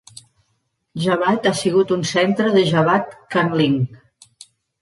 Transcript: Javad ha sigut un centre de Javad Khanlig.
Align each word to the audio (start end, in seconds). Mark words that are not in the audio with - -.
Javad 1.03 1.45
ha 1.49 1.51
sigut 1.59 1.93
un 1.97 2.05
centre 2.13 2.57
de 2.57 2.65
Javad 2.73 3.15
Khanlig. 3.37 3.97